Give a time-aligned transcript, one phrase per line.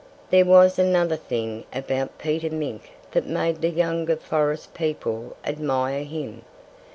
[0.31, 6.41] There was another thing about Peter Mink that made the younger forest people admire him.